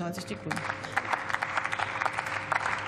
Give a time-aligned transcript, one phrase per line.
[0.00, 0.58] 90 Die Grünen.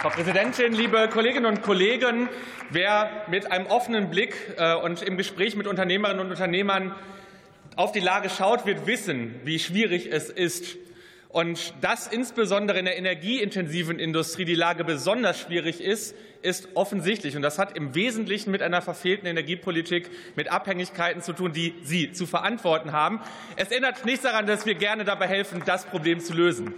[0.00, 2.30] Frau Präsidentin, liebe Kolleginnen und Kollegen!
[2.70, 6.94] Wer mit einem offenen Blick äh, und im Gespräch mit Unternehmerinnen und Unternehmern
[7.76, 10.76] auf die Lage schaut, wird wissen, wie schwierig es ist,
[11.34, 17.34] und dass insbesondere in der energieintensiven Industrie die Lage besonders schwierig ist, ist offensichtlich.
[17.34, 22.12] Und das hat im Wesentlichen mit einer verfehlten Energiepolitik, mit Abhängigkeiten zu tun, die Sie
[22.12, 23.20] zu verantworten haben.
[23.56, 26.72] Es ändert nichts daran, dass wir gerne dabei helfen, das Problem zu lösen.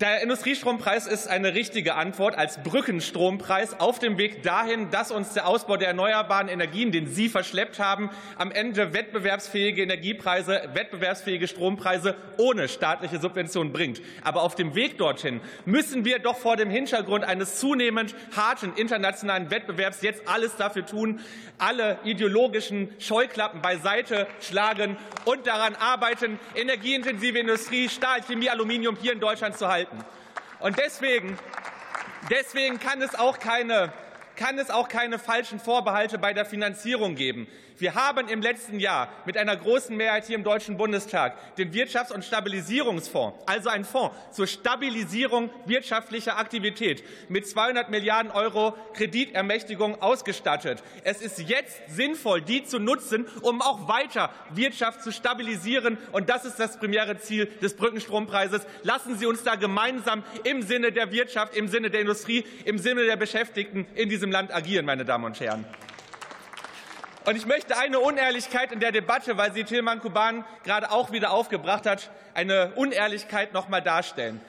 [0.00, 5.46] Der Industriestrompreis ist eine richtige Antwort als Brückenstrompreis auf dem Weg dahin, dass uns der
[5.46, 12.70] Ausbau der erneuerbaren Energien, den Sie verschleppt haben, am Ende wettbewerbsfähige Energiepreise, wettbewerbsfähige Strompreise ohne
[12.70, 14.00] staatliche Subvention bringt.
[14.24, 19.50] Aber auf dem Weg dorthin müssen wir doch vor dem Hintergrund eines zunehmend harten internationalen
[19.50, 21.20] Wettbewerbs jetzt alles dafür tun,
[21.58, 29.20] alle ideologischen Scheuklappen beiseite schlagen und daran arbeiten, energieintensive Industrie, Stahl, Chemie, Aluminium hier in
[29.20, 30.04] Deutschland zu halten halten.
[30.60, 31.38] Und deswegen,
[32.30, 33.92] deswegen kann es auch keine
[34.40, 37.46] kann es auch keine falschen Vorbehalte bei der Finanzierung geben.
[37.76, 42.12] Wir haben im letzten Jahr mit einer großen Mehrheit hier im Deutschen Bundestag den Wirtschafts-
[42.12, 50.82] und Stabilisierungsfonds, also einen Fonds zur Stabilisierung wirtschaftlicher Aktivität, mit 200 Milliarden Euro Kreditermächtigung ausgestattet.
[51.04, 55.96] Es ist jetzt sinnvoll, die zu nutzen, um auch weiter Wirtschaft zu stabilisieren.
[56.12, 58.62] Und das ist das primäre Ziel des Brückenstrompreises.
[58.82, 63.04] Lassen Sie uns da gemeinsam im Sinne der Wirtschaft, im Sinne der Industrie, im Sinne
[63.04, 65.64] der Beschäftigten in diesem Land agieren, meine Damen und Herren.
[67.26, 71.32] Und ich möchte eine Unehrlichkeit in der Debatte, weil sie Tilman Kuban gerade auch wieder
[71.32, 74.40] aufgebracht hat, eine Unehrlichkeit noch mal darstellen.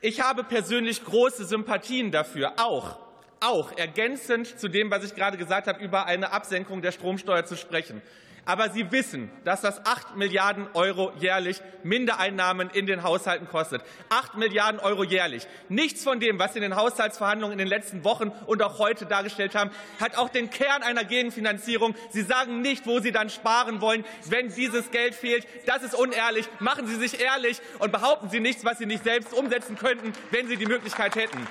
[0.00, 2.98] Ich habe persönlich große Sympathien dafür, auch,
[3.40, 7.56] auch ergänzend zu dem, was ich gerade gesagt habe, über eine Absenkung der Stromsteuer zu
[7.56, 8.00] sprechen.
[8.48, 13.82] Aber Sie wissen, dass das 8 Milliarden Euro jährlich Mindereinnahmen in den Haushalten kostet.
[14.08, 15.46] 8 Milliarden Euro jährlich.
[15.68, 19.04] Nichts von dem, was Sie in den Haushaltsverhandlungen in den letzten Wochen und auch heute
[19.04, 21.94] dargestellt haben, hat auch den Kern einer Gegenfinanzierung.
[22.08, 25.46] Sie sagen nicht, wo Sie dann sparen wollen, wenn dieses Geld fehlt.
[25.66, 26.48] Das ist unehrlich.
[26.58, 30.48] Machen Sie sich ehrlich und behaupten Sie nichts, was Sie nicht selbst umsetzen könnten, wenn
[30.48, 31.46] Sie die Möglichkeit hätten.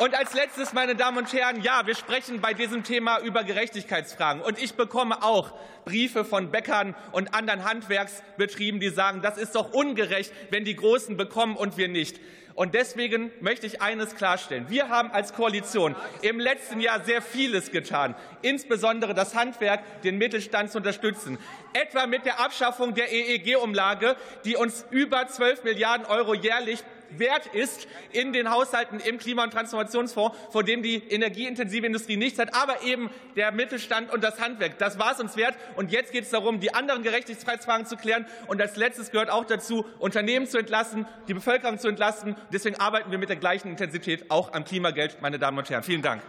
[0.00, 4.42] Und als letztes, meine Damen und Herren, ja, wir sprechen bei diesem Thema über Gerechtigkeitsfragen.
[4.42, 5.52] Und ich bekomme auch
[5.84, 11.16] Briefe von Bäckern und anderen Handwerksbetrieben, die sagen, das ist doch ungerecht, wenn die Großen
[11.16, 12.18] bekommen und wir nicht.
[12.56, 14.66] Und deswegen möchte ich eines klarstellen.
[14.68, 20.72] Wir haben als Koalition im letzten Jahr sehr vieles getan, insbesondere das Handwerk, den Mittelstand
[20.72, 21.38] zu unterstützen.
[21.72, 27.86] Etwa mit der Abschaffung der EEG-Umlage, die uns über 12 Milliarden Euro jährlich wert ist
[28.12, 32.82] in den Haushalten im Klima- und Transformationsfonds, vor dem die energieintensive Industrie nichts hat, aber
[32.82, 34.78] eben der Mittelstand und das Handwerk.
[34.78, 35.56] Das war es uns wert.
[35.76, 38.26] Und jetzt geht es darum, die anderen Gerechtigkeitsfragen zu klären.
[38.46, 42.36] Und als letztes gehört auch dazu, Unternehmen zu entlasten, die Bevölkerung zu entlasten.
[42.52, 45.82] Deswegen arbeiten wir mit der gleichen Intensität auch am Klimageld, meine Damen und Herren.
[45.82, 46.22] Vielen Dank.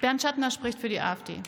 [0.00, 1.42] Bernd Schattner spricht für die AfD.